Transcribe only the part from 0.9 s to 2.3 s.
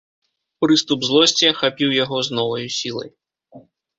злосці ахапіў яго